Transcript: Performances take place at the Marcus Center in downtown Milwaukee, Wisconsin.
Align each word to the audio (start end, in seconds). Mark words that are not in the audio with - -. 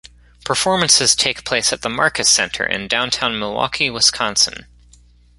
Performances 0.43 1.15
take 1.15 1.45
place 1.45 1.71
at 1.71 1.83
the 1.83 1.87
Marcus 1.89 2.27
Center 2.27 2.63
in 2.63 2.87
downtown 2.87 3.37
Milwaukee, 3.37 3.91
Wisconsin. 3.91 4.65